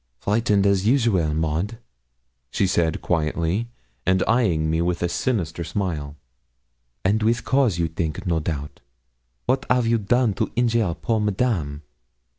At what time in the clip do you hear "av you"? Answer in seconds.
9.69-9.99